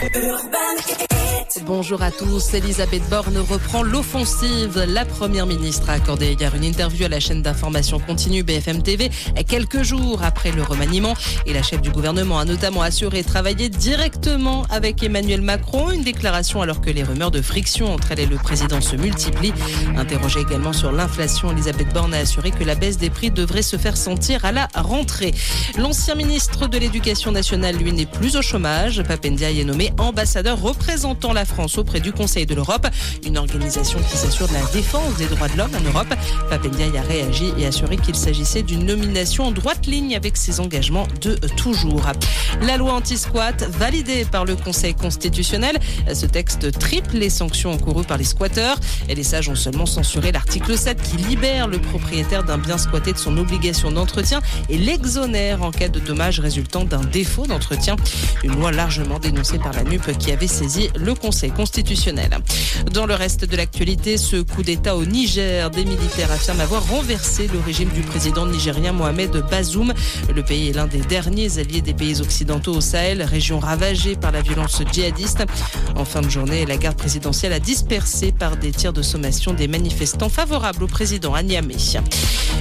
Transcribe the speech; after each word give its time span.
Urban 0.00 1.07
Bonjour 1.64 2.02
à 2.02 2.10
tous. 2.10 2.52
Elisabeth 2.52 3.08
Borne 3.08 3.38
reprend 3.38 3.82
l'offensive. 3.82 4.84
La 4.86 5.06
première 5.06 5.46
ministre 5.46 5.88
a 5.88 5.94
accordé 5.94 6.34
hier 6.34 6.54
une 6.54 6.64
interview 6.64 7.06
à 7.06 7.08
la 7.08 7.20
chaîne 7.20 7.40
d'information 7.40 7.98
continue 7.98 8.42
BFM 8.42 8.82
TV 8.82 9.10
quelques 9.46 9.82
jours 9.82 10.22
après 10.22 10.52
le 10.52 10.62
remaniement. 10.62 11.14
Et 11.46 11.54
la 11.54 11.62
chef 11.62 11.80
du 11.80 11.90
gouvernement 11.90 12.38
a 12.38 12.44
notamment 12.44 12.82
assuré 12.82 13.24
travailler 13.24 13.70
directement 13.70 14.66
avec 14.68 15.02
Emmanuel 15.02 15.40
Macron. 15.40 15.90
Une 15.90 16.02
déclaration 16.02 16.60
alors 16.60 16.82
que 16.82 16.90
les 16.90 17.02
rumeurs 17.02 17.30
de 17.30 17.40
friction 17.40 17.94
entre 17.94 18.12
elle 18.12 18.20
et 18.20 18.26
le 18.26 18.36
président 18.36 18.82
se 18.82 18.96
multiplient. 18.96 19.54
Interrogée 19.96 20.40
également 20.40 20.74
sur 20.74 20.92
l'inflation, 20.92 21.50
Elisabeth 21.52 21.92
Borne 21.94 22.12
a 22.12 22.18
assuré 22.18 22.50
que 22.50 22.64
la 22.64 22.74
baisse 22.74 22.98
des 22.98 23.10
prix 23.10 23.30
devrait 23.30 23.62
se 23.62 23.76
faire 23.76 23.96
sentir 23.96 24.44
à 24.44 24.52
la 24.52 24.68
rentrée. 24.74 25.34
L'ancien 25.78 26.14
ministre 26.14 26.68
de 26.68 26.76
l'Éducation 26.76 27.32
nationale, 27.32 27.76
lui, 27.76 27.92
n'est 27.92 28.06
plus 28.06 28.36
au 28.36 28.42
chômage. 28.42 29.02
Papendia 29.02 29.50
est 29.50 29.64
nommé 29.64 29.92
ambassadeur 29.98 30.60
représentant 30.60 31.32
la 31.32 31.37
France 31.44 31.78
auprès 31.78 32.00
du 32.00 32.12
Conseil 32.12 32.46
de 32.46 32.54
l'Europe, 32.54 32.86
une 33.26 33.38
organisation 33.38 33.98
qui 33.98 34.16
s'assure 34.16 34.48
de 34.48 34.54
la 34.54 34.64
défense 34.72 35.16
des 35.16 35.26
droits 35.26 35.48
de 35.48 35.56
l'homme 35.56 35.74
en 35.74 35.88
Europe. 35.88 36.14
Papendiaï 36.50 36.96
a 36.96 37.02
réagi 37.02 37.52
et 37.58 37.66
assuré 37.66 37.96
qu'il 37.96 38.14
s'agissait 38.14 38.62
d'une 38.62 38.84
nomination 38.84 39.44
en 39.44 39.52
droite 39.52 39.86
ligne 39.86 40.16
avec 40.16 40.36
ses 40.36 40.60
engagements 40.60 41.06
de 41.20 41.34
toujours. 41.56 42.02
La 42.62 42.76
loi 42.76 42.94
anti-squat 42.94 43.64
validée 43.70 44.24
par 44.24 44.44
le 44.44 44.56
Conseil 44.56 44.94
constitutionnel. 44.94 45.78
Ce 46.12 46.26
texte 46.26 46.78
triple 46.78 47.16
les 47.16 47.30
sanctions 47.30 47.72
encourues 47.72 48.04
par 48.04 48.18
les 48.18 48.24
squatteurs. 48.24 48.78
Et 49.08 49.14
les 49.14 49.22
sages 49.22 49.48
ont 49.48 49.54
seulement 49.54 49.86
censuré 49.86 50.32
l'article 50.32 50.76
7 50.76 51.00
qui 51.02 51.16
libère 51.16 51.68
le 51.68 51.78
propriétaire 51.78 52.44
d'un 52.44 52.58
bien 52.58 52.78
squatté 52.78 53.12
de 53.12 53.18
son 53.18 53.36
obligation 53.38 53.90
d'entretien 53.90 54.40
et 54.68 54.78
l'exonère 54.78 55.62
en 55.62 55.70
cas 55.70 55.88
de 55.88 56.00
dommages 56.00 56.40
résultant 56.40 56.84
d'un 56.84 57.00
défaut 57.00 57.46
d'entretien. 57.46 57.96
Une 58.44 58.54
loi 58.54 58.72
largement 58.72 59.18
dénoncée 59.18 59.58
par 59.58 59.72
la 59.72 59.84
NUP 59.84 60.16
qui 60.18 60.32
avait 60.32 60.46
saisi 60.46 60.90
le 60.96 61.14
Conseil 61.14 61.27
constitutionnel. 61.54 62.30
Dans 62.92 63.06
le 63.06 63.14
reste 63.14 63.44
de 63.44 63.56
l'actualité, 63.56 64.16
ce 64.16 64.36
coup 64.36 64.62
d'État 64.62 64.96
au 64.96 65.04
Niger, 65.04 65.70
des 65.70 65.84
militaires 65.84 66.32
affirment 66.32 66.60
avoir 66.60 66.86
renversé 66.88 67.48
le 67.52 67.58
régime 67.60 67.90
du 67.90 68.00
président 68.00 68.46
nigérien 68.46 68.92
Mohamed 68.92 69.44
Bazoum. 69.50 69.92
Le 70.34 70.42
pays 70.42 70.68
est 70.68 70.72
l'un 70.72 70.86
des 70.86 71.00
derniers 71.00 71.58
alliés 71.58 71.82
des 71.82 71.94
pays 71.94 72.20
occidentaux 72.20 72.74
au 72.76 72.80
Sahel, 72.80 73.22
région 73.22 73.58
ravagée 73.58 74.16
par 74.16 74.32
la 74.32 74.40
violence 74.40 74.80
djihadiste. 74.90 75.44
En 75.96 76.04
fin 76.04 76.20
de 76.20 76.30
journée, 76.30 76.64
la 76.66 76.76
garde 76.76 76.96
présidentielle 76.96 77.52
a 77.52 77.60
dispersé 77.60 78.32
par 78.32 78.56
des 78.56 78.70
tirs 78.70 78.92
de 78.92 79.02
sommation 79.02 79.52
des 79.52 79.68
manifestants 79.68 80.28
favorables 80.28 80.82
au 80.84 80.86
président 80.86 81.34
à 81.34 81.42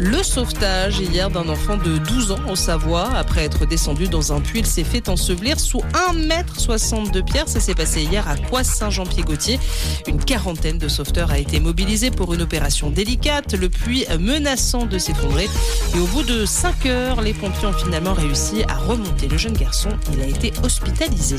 Le 0.00 0.22
sauvetage 0.22 1.00
hier 1.00 1.30
d'un 1.30 1.48
enfant 1.48 1.76
de 1.76 1.98
12 1.98 2.32
ans 2.32 2.38
au 2.50 2.56
Savoie. 2.56 3.10
Après 3.14 3.44
être 3.44 3.66
descendu 3.66 4.08
dans 4.08 4.32
un 4.32 4.40
puits, 4.40 4.60
il 4.60 4.66
s'est 4.66 4.84
fait 4.84 5.08
ensevelir 5.08 5.60
sous 5.60 5.82
1m60 6.12 7.10
de 7.10 7.20
pierre. 7.20 7.48
Ça 7.48 7.60
s'est 7.60 7.74
passé 7.74 8.02
hier 8.02 8.28
à 8.28 8.36
Quoi 8.50 8.64
Saint-Jean-Pied-Gauthier. 8.64 9.60
Une 10.08 10.18
quarantaine 10.18 10.78
de 10.78 10.88
sauveteurs 10.88 11.30
a 11.30 11.38
été 11.38 11.60
mobilisée 11.60 12.10
pour 12.10 12.34
une 12.34 12.42
opération 12.42 12.90
délicate, 12.90 13.54
le 13.54 13.68
puits 13.68 14.04
menaçant 14.18 14.86
de 14.86 14.98
s'effondrer. 14.98 15.48
Et 15.94 16.00
au 16.00 16.06
bout 16.06 16.24
de 16.24 16.44
5 16.44 16.86
heures, 16.86 17.20
les 17.20 17.32
pompiers 17.32 17.68
ont 17.68 17.72
finalement 17.72 18.12
réussi 18.12 18.64
à 18.68 18.74
remonter 18.74 19.28
le 19.28 19.38
jeune 19.38 19.52
garçon. 19.52 19.90
Il 20.12 20.20
a 20.20 20.26
été 20.26 20.52
hospitalisé. 20.64 21.36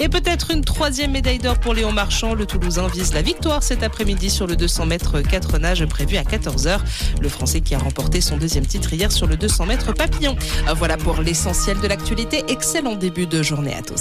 Et 0.00 0.10
peut-être 0.10 0.50
une 0.50 0.62
troisième 0.62 1.12
médaille 1.12 1.38
d'or 1.38 1.58
pour 1.58 1.72
Léon 1.72 1.92
Marchand. 1.92 2.34
Le 2.34 2.44
Toulousain 2.44 2.88
vise 2.88 3.14
la 3.14 3.22
victoire 3.22 3.62
cet 3.62 3.82
après-midi 3.82 4.28
sur 4.28 4.46
le 4.46 4.54
200 4.54 4.86
mètres 4.86 5.22
4 5.22 5.58
nages 5.58 5.86
prévu 5.86 6.16
à 6.18 6.22
14h. 6.22 6.78
Le 7.22 7.28
Français 7.28 7.62
qui 7.62 7.74
a 7.74 7.78
remporté 7.78 8.20
son 8.20 8.36
deuxième 8.36 8.66
titre 8.66 8.92
hier 8.92 9.10
sur 9.10 9.26
le 9.26 9.36
200 9.36 9.66
mètres 9.66 9.94
papillon. 9.94 10.36
Voilà 10.76 10.98
pour 10.98 11.22
l'essentiel 11.22 11.80
de 11.80 11.86
l'actualité. 11.86 12.44
Excellent 12.48 12.96
début 12.96 13.26
de 13.26 13.42
journée 13.42 13.74
à 13.74 13.80
tous. 13.82 13.92